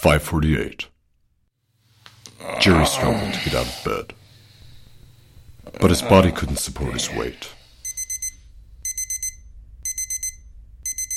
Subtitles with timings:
[0.00, 0.86] 548.
[2.58, 4.14] Jerry struggled to get out of bed.
[5.78, 7.52] But his body couldn't support his weight.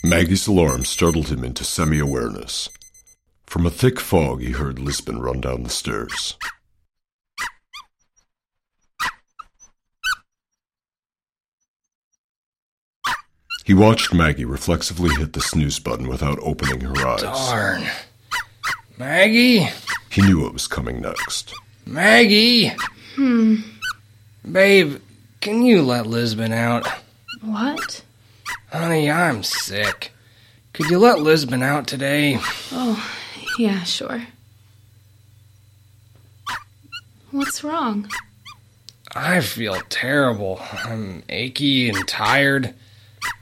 [0.03, 2.67] Maggie's alarm startled him into semi awareness.
[3.45, 6.35] From a thick fog, he heard Lisbon run down the stairs.
[13.63, 17.21] He watched Maggie reflexively hit the snooze button without opening her eyes.
[17.21, 17.85] Darn.
[19.03, 19.67] Maggie?
[20.11, 21.53] He knew what was coming next.
[21.85, 22.71] Maggie?
[23.15, 23.57] Hmm.
[24.49, 25.01] Babe,
[25.41, 26.87] can you let Lisbon out?
[27.41, 28.01] What?
[28.71, 30.13] Honey, I'm sick.
[30.71, 32.37] Could you let Lisbon out today?
[32.71, 33.05] Oh,
[33.59, 34.25] yeah, sure.
[37.31, 38.09] What's wrong?
[39.13, 40.61] I feel terrible.
[40.85, 42.73] I'm achy and tired.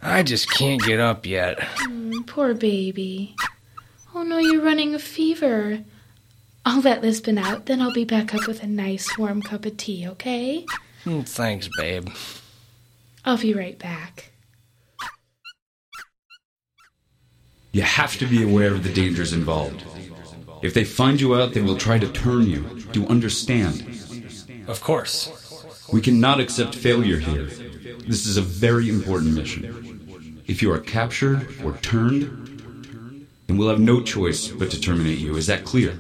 [0.02, 1.60] I just can't get up yet.
[1.60, 3.36] Mm, poor baby.
[4.14, 5.84] Oh no, you're running a fever.
[6.66, 9.78] I'll let Lisbon out, then I'll be back up with a nice warm cup of
[9.78, 10.66] tea, okay?
[11.06, 12.10] Mm, Thanks, babe.
[13.26, 14.32] I'll be right back.
[17.72, 19.84] You have to be aware of the dangers involved.
[20.62, 22.62] If they find you out, they will try to turn you.
[22.92, 23.82] Do you understand?
[24.68, 25.32] Of course.
[25.92, 27.46] We cannot accept failure here.
[28.08, 30.42] This is a very important mission.
[30.48, 32.51] If you are captured or turned,
[33.52, 35.36] then we'll have no choice but to terminate you.
[35.36, 35.98] Is that clear?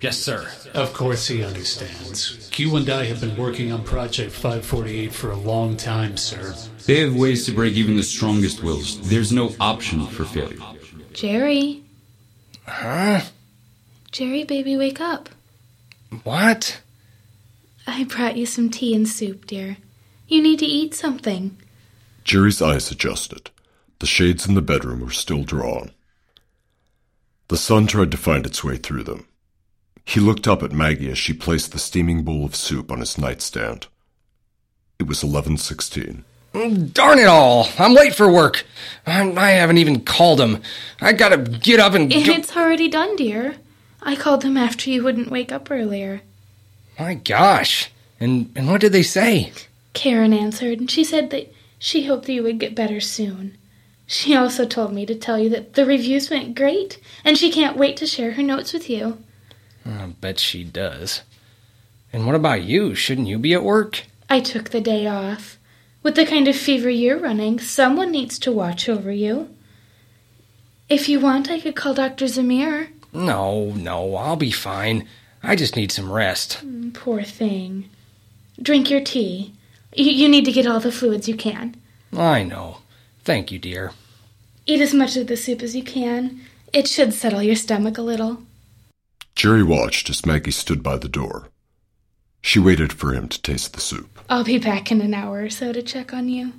[0.00, 0.48] Yes, sir.
[0.72, 2.48] Of course he understands.
[2.52, 6.54] Q and I have been working on Project 548 for a long time, sir.
[6.86, 9.00] They have ways to break even the strongest wills.
[9.08, 10.60] There's no option for failure.
[11.12, 11.82] Jerry.
[12.68, 13.22] Huh?
[14.12, 15.28] Jerry, baby, wake up.
[16.22, 16.80] What?
[17.84, 19.78] I brought you some tea and soup, dear.
[20.28, 21.56] You need to eat something.
[22.22, 23.50] Jerry's eyes adjusted.
[23.98, 25.90] The shades in the bedroom were still drawn.
[27.48, 29.26] The sun tried to find its way through them.
[30.04, 33.18] He looked up at Maggie as she placed the steaming bowl of soup on his
[33.18, 33.86] nightstand.
[34.98, 36.22] It was 11:16.
[36.54, 37.68] Mm, Darn it all!
[37.78, 38.64] I'm late for work.
[39.06, 40.62] I, I haven't even called him.
[41.00, 42.10] I gotta get up and.
[42.10, 43.56] go- It's already done, dear.
[44.02, 46.22] I called them after you wouldn't wake up earlier.
[46.98, 47.90] My gosh!
[48.20, 49.52] And and what did they say?
[49.92, 53.56] Karen answered, and she said that she hoped that you would get better soon.
[54.06, 57.76] She also told me to tell you that the reviews went great, and she can't
[57.76, 59.18] wait to share her notes with you.
[59.84, 61.22] I bet she does.
[62.12, 62.94] And what about you?
[62.94, 64.04] Shouldn't you be at work?
[64.30, 65.58] I took the day off.
[66.02, 69.50] With the kind of fever you're running, someone needs to watch over you.
[70.88, 72.26] If you want, I could call Dr.
[72.26, 72.88] Zamir.
[73.12, 75.08] No, no, I'll be fine.
[75.42, 76.60] I just need some rest.
[76.64, 77.88] Mm, Poor thing.
[78.62, 79.52] Drink your tea.
[79.94, 81.74] You, you need to get all the fluids you can.
[82.16, 82.78] I know.
[83.26, 83.90] Thank you, dear.
[84.66, 86.42] Eat as much of the soup as you can.
[86.72, 88.42] It should settle your stomach a little.
[89.34, 91.48] Jerry watched as Maggie stood by the door.
[92.40, 94.20] She waited for him to taste the soup.
[94.30, 96.52] I'll be back in an hour or so to check on you.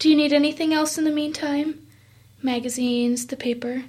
[0.00, 1.86] Do you need anything else in the meantime?
[2.42, 3.84] Magazines, the paper?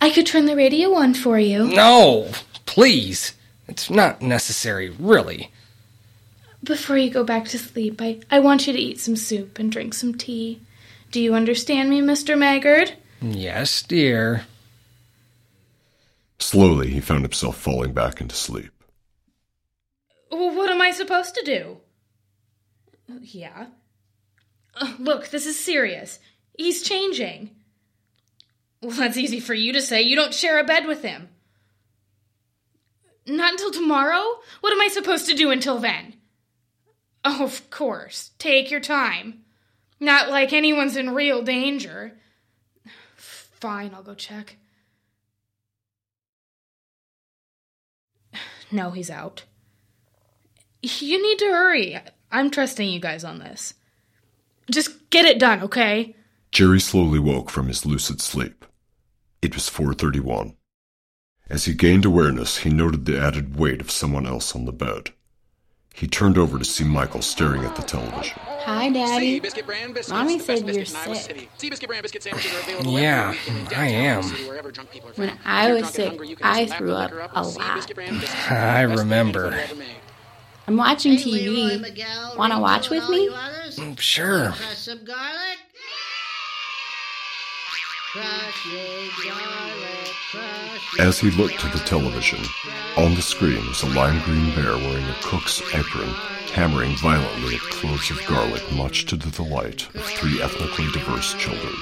[0.00, 1.66] I could turn the radio on for you.
[1.66, 2.30] No,
[2.66, 3.34] please.
[3.66, 5.50] It's not necessary, really.
[6.62, 9.72] Before you go back to sleep, I, I want you to eat some soup and
[9.72, 10.60] drink some tea.
[11.12, 12.38] Do you understand me, Mr.
[12.38, 12.94] Maggard?
[13.20, 14.46] Yes, dear.
[16.38, 18.72] Slowly, he found himself falling back into sleep.
[20.30, 21.76] Well, what am I supposed to do?
[23.20, 23.66] Yeah.
[24.74, 26.18] Uh, look, this is serious.
[26.56, 27.50] He's changing.
[28.80, 30.00] Well, that's easy for you to say.
[30.00, 31.28] You don't share a bed with him.
[33.26, 34.40] Not until tomorrow?
[34.62, 36.14] What am I supposed to do until then?
[37.22, 38.30] Oh, of course.
[38.38, 39.42] Take your time.
[40.02, 42.14] Not like anyone's in real danger.
[43.14, 44.56] Fine, I'll go check.
[48.72, 49.44] No, he's out.
[50.82, 52.00] You need to hurry.
[52.32, 53.74] I'm trusting you guys on this.
[54.68, 56.16] Just get it done, okay?
[56.50, 58.64] Jerry slowly woke from his lucid sleep.
[59.40, 60.56] It was 4:31.
[61.48, 65.12] As he gained awareness, he noted the added weight of someone else on the bed.
[65.94, 68.38] He turned over to see Michael staring at the television.
[68.64, 69.40] Hi, Daddy.
[70.08, 71.48] Mommy said you're sick.
[72.84, 73.34] Yeah,
[73.76, 74.24] I am.
[75.16, 77.98] When I was sick, I threw up a lot.
[78.50, 79.58] I remember.
[80.66, 82.36] I'm watching TV.
[82.36, 83.28] Want to watch with me?
[83.28, 84.52] Mm, sure.
[84.52, 85.58] Crush some garlic.
[88.12, 90.61] Crush your garlic.
[90.98, 92.40] As he looked to the television,
[92.96, 96.10] on the screen was a lime green bear wearing a cook's apron,
[96.52, 101.72] hammering violently at cloves of garlic, much to the delight of three ethnically diverse children.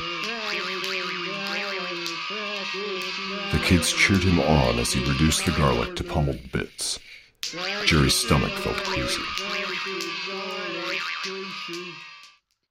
[3.50, 6.98] The The kids cheered him on as he reduced the garlic to pummeled bits.
[7.84, 9.22] Jerry's stomach felt queasy.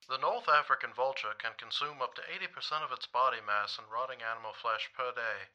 [0.09, 4.19] The North African vulture can consume up to 80% of its body mass in rotting
[4.23, 5.51] animal flesh per day.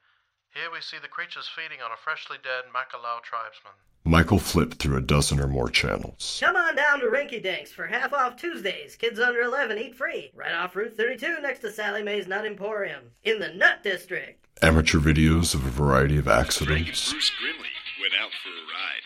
[0.55, 3.75] Here we see the creatures feeding on a freshly dead Makalau tribesman.
[4.05, 6.39] Michael flipped through a dozen or more channels.
[6.41, 8.95] Come on down to Rinky Dinks for half off Tuesdays.
[8.95, 10.31] Kids under 11 eat free.
[10.33, 13.11] Right off Route 32 next to Sally Mae's Nut Emporium.
[13.25, 14.47] In the Nut District.
[14.63, 19.05] Amateur videos of a variety of accidents, Bruce Grimley went out for a ride,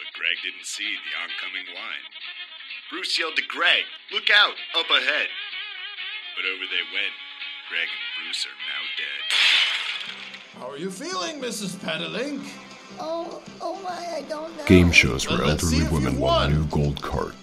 [0.00, 2.06] but Greg didn't see the oncoming line.
[2.90, 5.28] Bruce yelled to Greg, Look out, up ahead.
[6.32, 7.12] But over they went.
[7.68, 9.22] Greg and Bruce are now dead.
[10.60, 11.76] How are you feeling, Mrs.
[11.76, 12.42] Petalink?
[13.00, 14.64] Oh, oh my, I don't know.
[14.66, 16.52] game shows where Well, let's elderly women won won.
[16.52, 17.36] new gold cards.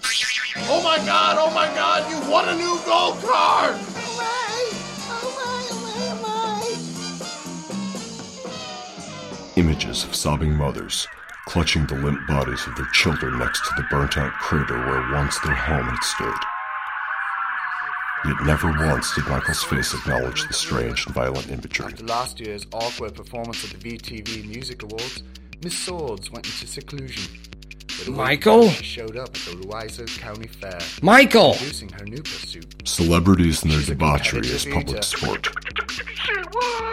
[0.68, 3.74] Oh my god, oh my god, you've won a new gold card!
[3.76, 4.70] Oh my,
[5.10, 6.18] oh my, oh my, oh
[9.56, 9.60] my.
[9.60, 11.06] Images of sobbing mothers
[11.46, 15.36] clutching the limp bodies of their children next to the burnt out crater where once
[15.40, 16.34] their home had stood.
[18.26, 21.86] Yet never once did Michael's face acknowledge the strange and violent imagery.
[21.86, 25.22] After last year's awkward performance at the VTV Music Awards,
[25.62, 27.32] Miss Swords went into seclusion.
[27.98, 28.68] But Michael?
[28.70, 30.78] She showed up at the Louisa County Fair.
[31.02, 31.52] Michael!
[31.52, 32.66] Introducing her new pursuit.
[32.84, 35.48] Celebrities and their She's debauchery competitive as public sport.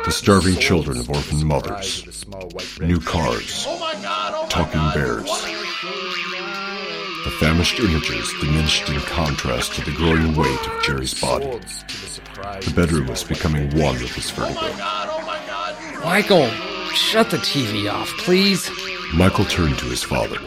[0.06, 1.68] The starving Swords children of was orphan mothers.
[1.68, 3.66] surprise of the small white bread New cars.
[3.68, 5.30] Oh my god, oh my Talking god, bears.
[7.32, 11.20] You've won a- The famished images diminished in contrast to the growing weight of Jerry's
[11.20, 11.46] body.
[11.46, 14.78] The surprise The of the bedroom was becoming one with his Oh my vertigo.
[14.78, 16.48] god, oh my god, Michael,
[16.94, 18.70] shut the TV off, please.
[19.14, 20.38] Michael turned to his father.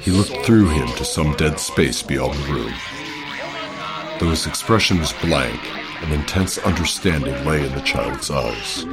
[0.00, 2.74] He looked through him to some dead space beyond the room.
[4.18, 5.60] Though his expression was blank,
[6.02, 8.84] an intense understanding lay in the child's eyes.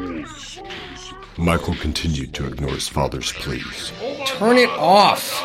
[1.38, 3.92] Michael continued to ignore his father's pleas.
[4.26, 5.44] Turn it off.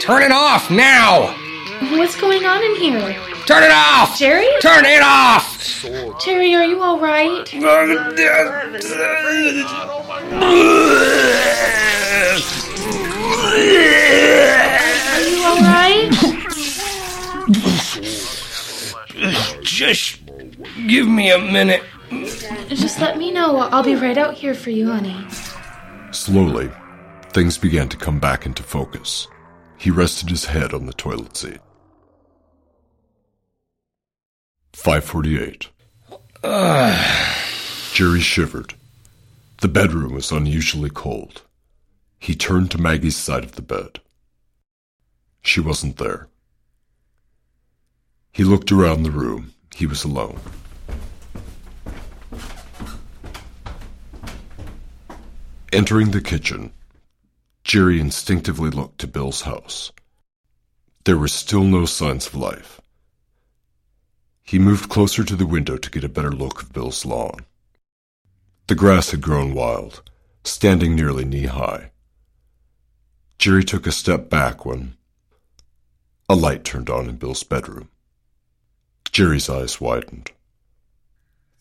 [0.00, 1.34] Turn it off now!
[1.90, 3.00] What's going on in here?
[3.46, 4.18] Turn it off!
[4.18, 4.48] Jerry?
[4.60, 5.84] Turn it off!
[6.24, 7.54] Jerry, are you all right?
[7.54, 7.66] Are you
[15.44, 16.10] all right?
[19.62, 20.20] Just
[20.86, 21.82] give me a minute.
[22.68, 23.56] Just let me know.
[23.58, 25.26] I'll be right out here for you, honey.
[26.12, 26.70] Slowly,
[27.32, 29.28] things began to come back into focus.
[29.76, 31.60] He rested his head on the toilet seat.
[34.72, 35.68] 548.
[37.94, 38.74] Jerry shivered.
[39.60, 41.42] The bedroom was unusually cold.
[42.18, 44.00] He turned to Maggie's side of the bed.
[45.40, 46.28] She wasn't there.
[48.32, 49.54] He looked around the room.
[49.74, 50.38] He was alone.
[55.72, 56.73] Entering the kitchen,
[57.64, 59.90] Jerry instinctively looked to Bill's house.
[61.04, 62.80] There were still no signs of life.
[64.42, 67.46] He moved closer to the window to get a better look of Bill's lawn.
[68.66, 70.02] The grass had grown wild,
[70.44, 71.90] standing nearly knee high.
[73.38, 74.96] Jerry took a step back when
[76.28, 77.88] a light turned on in Bill's bedroom.
[79.10, 80.32] Jerry's eyes widened.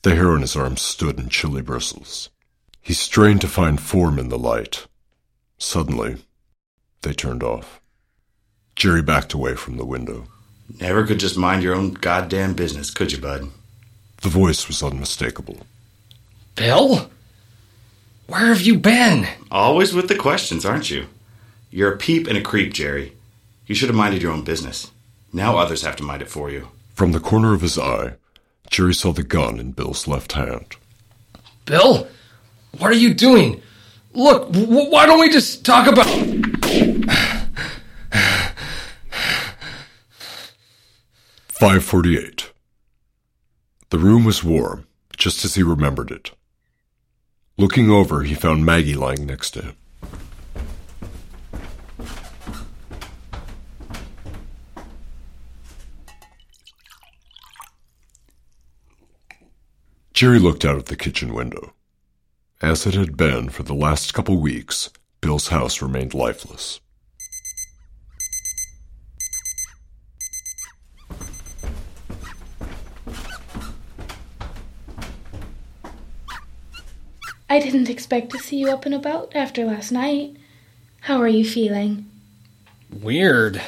[0.02, 2.30] The hair on his arms stood in chilly bristles.
[2.82, 4.88] He strained to find form in the light.
[5.64, 6.18] Suddenly,
[7.04, 7.80] they turned off.
[8.76, 10.26] Jerry backed away from the window.
[10.82, 13.48] Never could just mind your own goddamn business, could you, bud?
[14.22, 15.66] The voice was unmistakable.
[16.56, 17.10] Bill?
[18.28, 19.26] Where have you been?
[19.50, 21.08] Always with the questions, aren't you?
[21.72, 23.14] You're a peep and a creep, Jerry.
[23.66, 24.92] You should have minded your own business.
[25.32, 26.68] Now others have to mind it for you.
[26.94, 28.16] From the corner of his eye,
[28.70, 30.76] Jerry saw the gun in Bill's left hand.
[31.64, 32.10] Bill?
[32.78, 33.62] What are you doing?
[34.14, 36.06] Look, w- why don't we just talk about.
[41.48, 42.52] Five forty-eight.
[43.90, 44.86] The room was warm,
[45.18, 46.32] just as he remembered it.
[47.58, 49.76] Looking over, he found Maggie lying next to him.
[60.14, 61.74] Jerry looked out of the kitchen window.
[62.64, 64.90] As it had been for the last couple weeks,
[65.20, 66.80] Bill's house remained lifeless.
[77.50, 80.38] I didn't expect to see you up and about after last night.
[81.02, 82.10] How are you feeling?
[83.02, 83.62] Weird,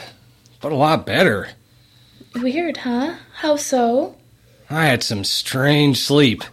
[0.62, 1.50] but a lot better.
[2.34, 3.16] Weird, huh?
[3.34, 4.16] How so?
[4.70, 6.46] I had some strange sleep.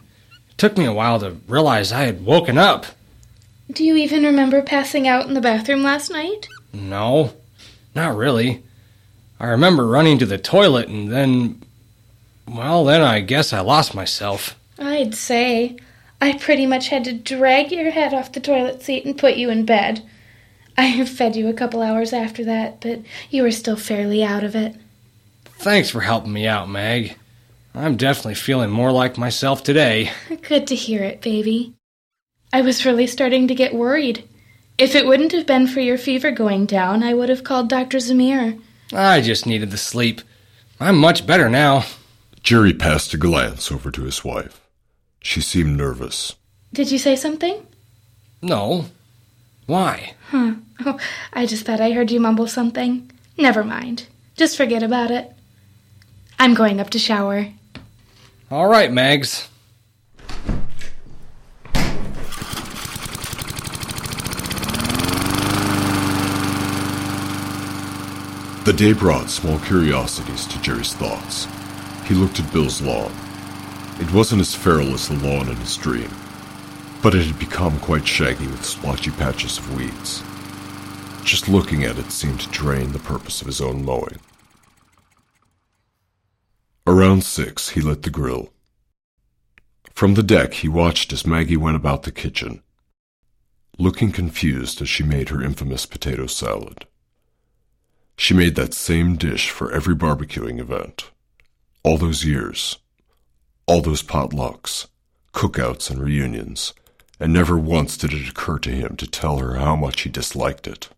[0.62, 2.87] Took me a while to realize I had woken up.
[3.69, 6.47] Do you even remember passing out in the bathroom last night?
[6.73, 7.33] No,
[7.97, 8.62] not really.
[9.40, 11.64] I remember running to the toilet and then.
[12.47, 14.57] Well, then I guess I lost myself.
[14.78, 15.78] I'd say.
[16.21, 19.50] I pretty much had to drag your head off the toilet seat and put you
[19.50, 20.09] in bed.
[20.78, 23.00] I fed you a couple hours after that, but
[23.31, 24.76] you were still fairly out of it.
[25.59, 27.16] Thanks for helping me out, Mag.
[27.74, 30.12] I'm definitely feeling more like myself today.
[30.42, 31.74] Good to hear it, baby.
[32.52, 34.28] I was really starting to get worried.
[34.76, 37.98] If it wouldn't have been for your fever going down, I would have called Dr.
[37.98, 38.60] Zamir.
[38.92, 40.20] I just needed the sleep.
[40.78, 41.84] I'm much better now.
[42.42, 44.60] Jerry passed a glance over to his wife.
[45.20, 46.34] She seemed nervous.
[46.72, 47.66] Did you say something?
[48.42, 48.86] No.
[49.66, 50.14] Why?
[50.28, 50.54] Huh.
[50.84, 50.98] Oh,
[51.32, 53.10] I just thought I heard you mumble something.
[53.38, 54.06] Never mind.
[54.36, 55.32] Just forget about it.
[56.38, 57.46] I'm going up to shower.
[58.52, 59.49] All right, Mags.
[68.66, 71.49] The day brought small curiosities to Jerry's thoughts.
[72.04, 73.11] He looked at Bill's lawn.
[73.99, 76.11] It wasn't as feral as the lawn in his dream,
[77.02, 80.23] but it had become quite shaggy with splotchy patches of weeds.
[81.25, 84.18] Just looking at it seemed to drain the purpose of his own mowing.
[86.86, 88.52] Around six, he lit the grill.
[89.94, 92.62] From the deck, he watched as Maggie went about the kitchen,
[93.78, 96.86] looking confused as she made her infamous potato salad.
[98.16, 101.10] She made that same dish for every barbecuing event.
[101.84, 102.78] All those years.
[103.66, 104.88] All those potlucks,
[105.32, 106.74] cookouts, and reunions,
[107.20, 110.66] and never once did it occur to him to tell her how much he disliked
[110.66, 110.88] it.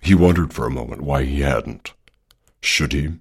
[0.00, 1.92] He wondered for a moment why he hadn't.
[2.60, 3.14] Should he?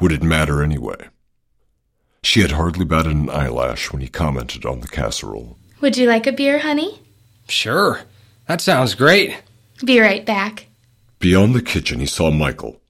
[0.00, 1.08] Would it matter anyway?
[2.22, 5.56] She had hardly batted an eyelash when he commented on the casserole.
[5.80, 7.00] Would you like a beer, honey?
[7.48, 8.00] Sure.
[8.46, 9.42] That sounds great.
[9.84, 10.66] Be right back.
[11.18, 12.80] Beyond the kitchen, he saw Michael,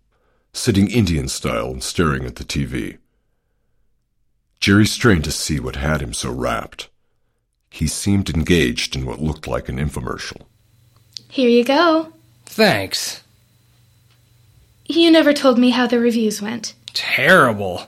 [0.53, 2.99] sitting Indian style and staring at the TV.
[4.61, 6.89] Jerry strained to see what had him so rapt.
[7.71, 10.43] He seemed engaged in what looked like an infomercial.
[11.29, 12.13] Here you go.
[12.47, 13.23] Thanks.
[14.87, 16.75] You never told me how the reviews went.
[16.99, 17.87] Terrible.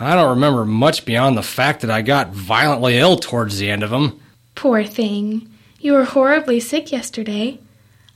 [0.00, 3.84] I don't remember much beyond the fact that I got violently ill towards the end
[3.84, 4.20] of them.
[4.56, 5.48] Poor thing.
[5.78, 7.60] You were horribly sick yesterday.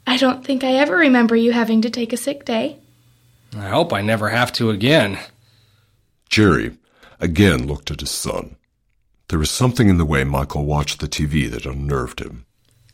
[0.08, 2.78] I don't think I ever remember you having to take a sick day.
[3.56, 5.20] I hope I never have to again.
[6.28, 6.76] Jerry
[7.20, 8.56] again looked at his son.
[9.28, 12.44] There was something in the way Michael watched the TV that unnerved him.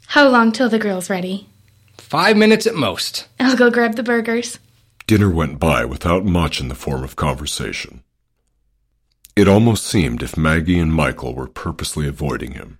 [0.08, 1.48] How long till the grill's ready?
[1.96, 3.28] Five minutes at most.
[3.40, 4.58] I'll go grab the burgers.
[5.06, 8.02] Dinner went by without much in the form of conversation.
[9.36, 12.78] It almost seemed if Maggie and Michael were purposely avoiding him.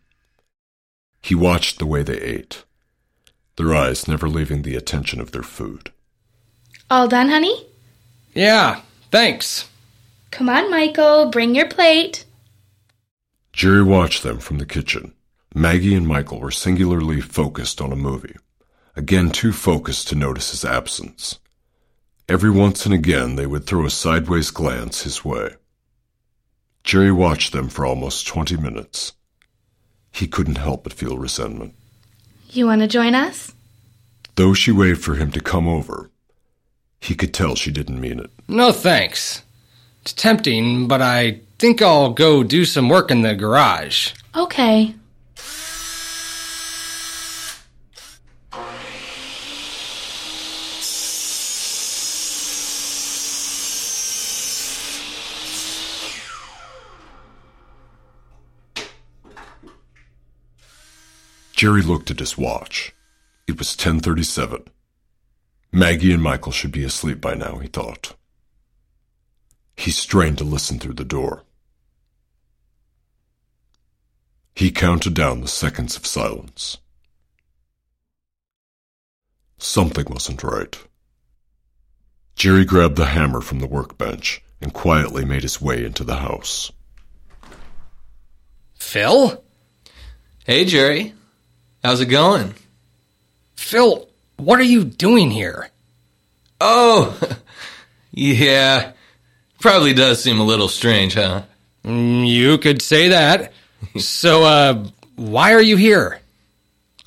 [1.21, 2.65] He watched the way they ate,
[3.57, 5.91] their eyes never leaving the attention of their food.
[6.91, 7.67] All done, honey?
[8.35, 9.69] Yeah, thanks.
[10.31, 12.25] Come on, Michael, bring your plate.
[13.53, 15.15] Jerry watched them from the kitchen.
[15.55, 18.37] Maggie and Michael were singularly focused on a movie,
[18.97, 21.39] again too focused to notice his absence.
[22.29, 25.57] Every once and again they would throw a sideways glance his way.
[26.83, 29.13] Jerry watched them for almost twenty minutes.
[30.11, 31.75] He couldn't help but feel resentment.
[32.51, 33.53] You want to join us?
[34.37, 36.11] Though she waved for him to come over,
[37.01, 38.31] he could tell she didn't mean it.
[38.49, 39.43] No thanks.
[40.03, 44.13] It's tempting, but I think I'll go do some work in the garage.
[44.37, 44.95] Okay.
[61.65, 62.95] Jerry looked at his watch.
[63.47, 64.65] It was 1037.
[65.73, 68.15] Maggie and Michael should be asleep by now, he thought.
[69.75, 71.45] He strained to listen through the door.
[74.55, 76.77] He counted down the seconds of silence.
[79.57, 80.79] Something wasn't right.
[82.37, 86.71] Jerry grabbed the hammer from the workbench and quietly made his way into the house.
[88.75, 89.43] Phil?
[90.45, 91.15] Hey, Jerry.
[91.85, 92.55] How's it going?
[93.57, 95.69] Phil, what are you doing here?
[96.59, 97.19] Oh,
[98.11, 98.93] yeah.
[99.61, 101.43] Probably does seem a little strange, huh?
[101.85, 103.53] You could say that.
[103.99, 104.87] so, uh,
[105.17, 106.21] why are you here?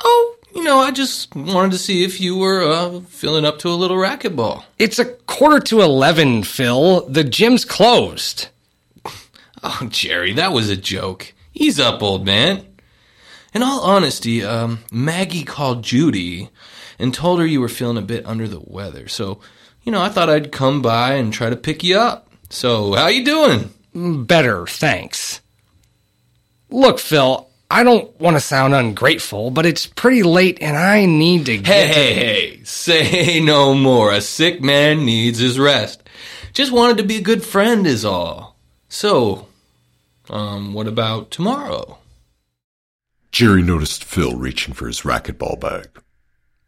[0.04, 3.70] Oh, you know, I just wanted to see if you were uh, filling up to
[3.70, 4.64] a little racquetball.
[4.78, 7.02] It's a quarter to eleven, Phil.
[7.10, 8.50] The gym's closed.
[9.64, 11.34] Oh, Jerry, that was a joke.
[11.52, 12.64] He's up, old man.
[13.58, 16.52] In all honesty, um, Maggie called Judy
[17.00, 19.08] and told her you were feeling a bit under the weather.
[19.08, 19.40] So,
[19.82, 22.30] you know, I thought I'd come by and try to pick you up.
[22.52, 23.74] So, how you doing?
[24.26, 25.42] Better, thanks.
[26.70, 31.48] Look, Phil, I don't want to sound ungrateful, but it's pretty late and I need
[31.48, 31.66] to get.
[31.66, 34.12] Hey, hey, hey, say no more.
[34.14, 36.08] A sick man needs his rest.
[36.54, 38.56] Just wanted to be a good friend, is all.
[38.88, 39.48] So,
[40.30, 41.98] um, what about tomorrow?
[43.38, 45.90] Jerry noticed Phil reaching for his racquetball bag.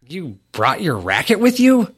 [0.07, 1.95] You brought your racket with you?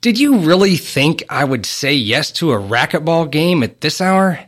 [0.00, 4.38] Did you really think I would say yes to a racquetball game at this hour?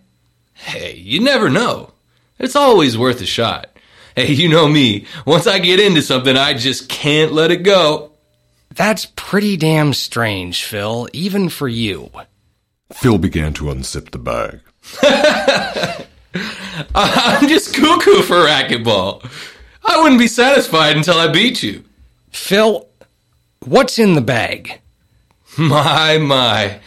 [0.53, 1.95] Hey, you never know.
[2.38, 3.76] It's always worth a shot.
[4.14, 5.09] Hey, you know me.
[5.26, 8.12] Once I get into something, I just can't let it go.
[8.73, 12.12] That's pretty damn strange, Phil, even for you.
[12.93, 14.61] Phil began to unzip the bag.
[16.95, 19.25] I'm just cuckoo for racquetball.
[19.85, 21.85] I wouldn't be satisfied until I beat you.
[22.31, 22.88] Phil,
[23.64, 24.81] what's in the bag?
[25.59, 26.81] My, my.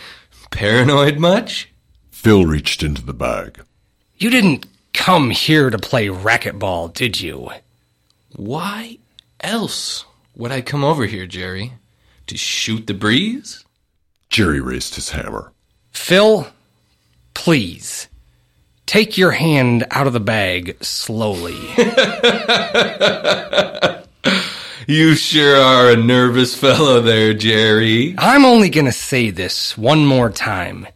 [0.51, 1.69] Paranoid much?
[2.11, 3.63] Phil reached into the bag.
[4.17, 7.49] You didn't come here to play racquetball, did you?
[8.35, 8.97] Why
[9.39, 10.03] else
[10.35, 11.73] would I come over here, Jerry?
[12.25, 13.63] To shoot the breeze?
[14.29, 15.53] Jerry raised his hammer.
[15.91, 16.47] Phil,
[17.33, 18.09] please.
[18.87, 21.53] Take your hand out of the bag slowly.
[24.87, 28.15] you sure are a nervous fellow there, Jerry.
[28.17, 30.87] I'm only gonna say this one more time.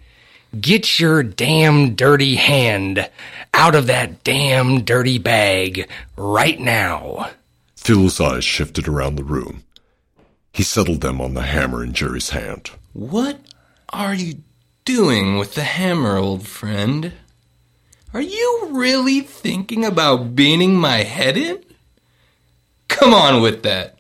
[0.58, 3.10] Get your damn dirty hand
[3.54, 7.30] out of that damn dirty bag right now.
[7.76, 9.66] Phil's eyes shifted around the room.
[10.54, 12.72] He settled them on the hammer in Jerry's hand.
[12.94, 13.42] What
[13.90, 14.36] are you
[14.86, 17.12] doing with the hammer, old friend?
[18.14, 21.64] Are you really thinking about beating my head in?
[22.88, 23.98] Come on with that.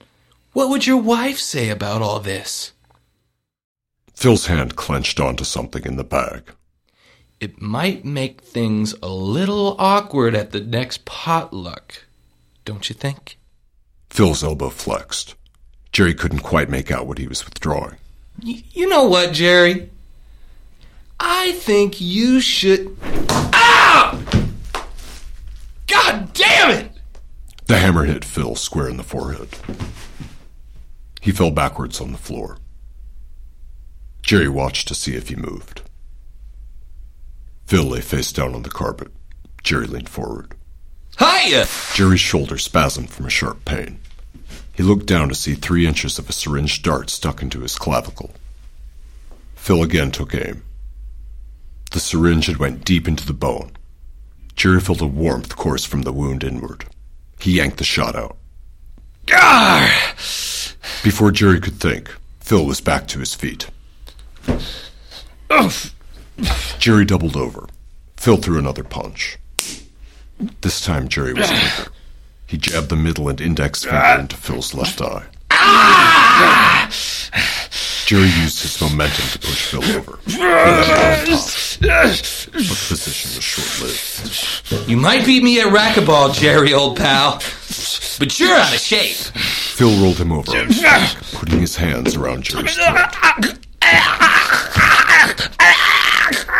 [0.54, 2.74] What would your wife say about all this?
[4.14, 6.44] Phil's hand clenched onto something in the bag.
[7.40, 12.06] It might make things a little awkward at the next potluck,
[12.66, 13.38] don't you think?
[14.10, 15.36] Phil's elbow flexed.
[15.92, 17.96] Jerry couldn't quite make out what he was withdrawing.
[18.44, 19.90] Y- you know what, Jerry?
[21.24, 22.98] I think you should.
[23.54, 24.20] Ah!
[25.86, 26.92] God damn it!
[27.68, 29.50] The hammer hit Phil square in the forehead.
[31.22, 32.58] He fell backwards on the floor.
[34.24, 35.84] Jerry watched to see if he moved.
[37.68, 39.12] Phil lay face down on the carpet.
[39.62, 40.56] Jerry leaned forward.
[41.20, 41.68] Hiya!
[41.94, 44.00] Jerry's shoulder spasmed from a sharp pain.
[44.74, 48.32] He looked down to see three inches of a syringe dart stuck into his clavicle.
[49.54, 50.64] Phil again took aim.
[51.92, 53.72] The syringe had went deep into the bone.
[54.56, 56.86] Jerry felt a warmth course from the wound inward.
[57.40, 58.38] He yanked the shot out.
[59.26, 60.14] Gah!
[61.04, 63.68] Before Jerry could think, Phil was back to his feet.
[66.80, 67.68] Jerry doubled over.
[68.18, 69.38] Phil threw another punch.
[70.62, 71.92] This time Jerry was quicker.
[72.48, 74.20] He jabbed the middle and index finger ah!
[74.20, 75.26] into Phil's left eye.
[75.52, 76.71] Ah!
[78.12, 80.20] Jerry used his momentum to push Phil over.
[80.26, 81.24] He landed on top,
[81.72, 82.12] but
[82.52, 84.90] the position was short-lived.
[84.90, 87.42] You might beat me at racquetball, Jerry, old pal,
[88.20, 89.16] but you're out of shape.
[89.16, 93.16] Phil rolled him over on his back, putting his hands around Jerry's throat.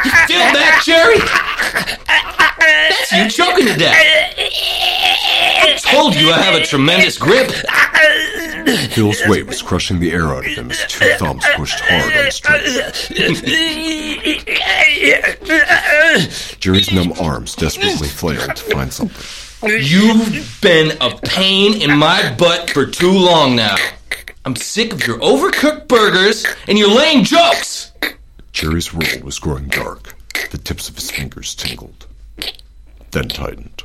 [0.06, 1.20] You feel that, Jerry?
[2.62, 3.98] That's you choking to death.
[3.98, 7.52] I told you I have a tremendous grip.
[8.92, 12.26] Phil's weight was crushing the air out of him as two thumbs pushed hard on
[12.26, 12.92] his trigger.
[16.60, 19.70] Jerry's numb arms desperately flailed to find something.
[19.70, 23.76] You've been a pain in my butt for too long now.
[24.46, 27.92] I'm sick of your overcooked burgers and your lame jokes.
[28.54, 30.16] Jerry's world was growing dark.
[30.50, 32.08] The tips of his fingers tingled,
[33.12, 33.84] then tightened.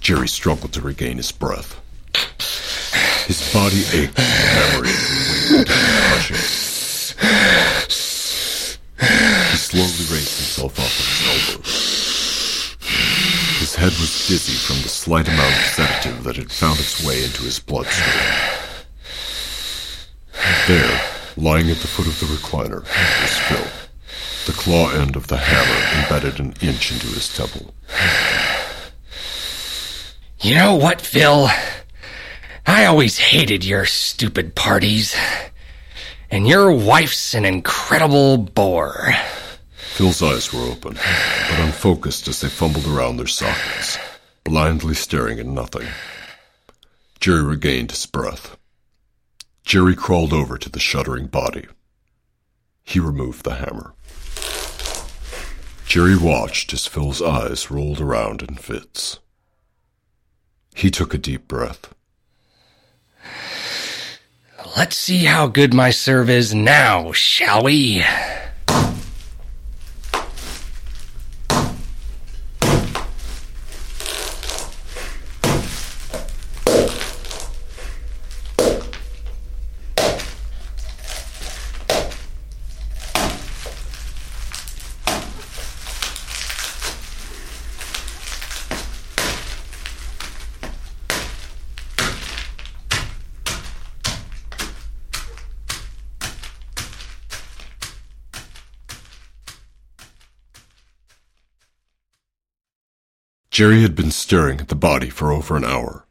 [0.00, 1.80] Jerry struggled to regain his breath.
[3.26, 4.94] His body ached memory.
[9.50, 12.76] He slowly raised himself up his elbows.
[13.58, 17.24] His head was dizzy from the slight amount of sedative that had found its way
[17.24, 18.14] into his bloodstream.
[20.68, 21.00] There,
[21.36, 23.66] lying at the foot of the recliner, was Phil,
[24.66, 27.72] claw end of the hammer embedded an inch into his temple.
[30.40, 31.48] You know what, Phil?
[32.66, 35.14] I always hated your stupid parties.
[36.32, 39.14] And your wife's an incredible bore.
[39.76, 43.98] Phil's eyes were open, but unfocused as they fumbled around their sockets,
[44.42, 45.86] blindly staring at nothing.
[47.20, 48.56] Jerry regained his breath.
[49.64, 51.66] Jerry crawled over to the shuddering body.
[52.82, 53.92] He removed the hammer.
[55.86, 59.20] Jerry watched as Phil's eyes rolled around in fits.
[60.74, 61.94] He took a deep breath.
[64.76, 68.04] Let's see how good my serve is now, shall we?
[103.56, 106.04] Jerry had been staring at the body for over an hour.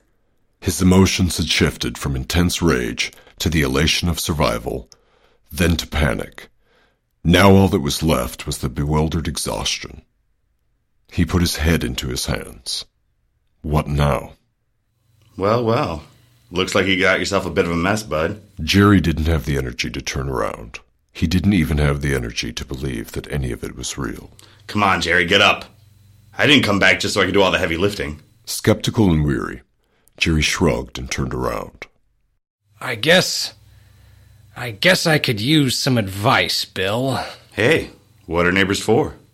[0.59, 4.89] His emotions had shifted from intense rage to the elation of survival,
[5.51, 6.49] then to panic.
[7.23, 10.01] Now all that was left was the bewildered exhaustion.
[11.11, 12.85] He put his head into his hands.
[13.61, 14.33] What now?
[15.37, 16.01] Well, well.
[16.49, 18.41] Looks like you got yourself a bit of a mess, bud.
[18.63, 20.79] Jerry didn't have the energy to turn around.
[21.13, 24.31] He didn't even have the energy to believe that any of it was real.
[24.65, 25.65] Come on, Jerry, get up.
[26.37, 28.21] I didn't come back just so I could do all the heavy lifting.
[28.45, 29.61] Skeptical and weary,
[30.17, 31.87] Jerry shrugged and turned around.
[32.79, 33.53] I guess.
[34.55, 37.23] I guess I could use some advice, Bill.
[37.53, 37.91] Hey,
[38.25, 39.15] what are neighbors for?